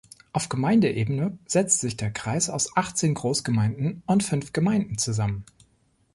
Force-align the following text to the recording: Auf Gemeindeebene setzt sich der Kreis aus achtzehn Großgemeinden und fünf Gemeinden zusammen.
Auf 0.33 0.49
Gemeindeebene 0.49 1.37
setzt 1.45 1.79
sich 1.79 1.95
der 1.95 2.09
Kreis 2.09 2.49
aus 2.49 2.75
achtzehn 2.75 3.13
Großgemeinden 3.13 4.01
und 4.07 4.23
fünf 4.23 4.51
Gemeinden 4.51 4.97
zusammen. 4.97 5.45